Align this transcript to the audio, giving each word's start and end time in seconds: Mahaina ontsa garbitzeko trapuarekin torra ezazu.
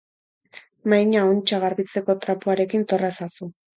Mahaina 0.93 1.21
ontsa 1.33 1.59
garbitzeko 1.65 2.17
trapuarekin 2.25 2.87
torra 2.95 3.13
ezazu. 3.17 3.53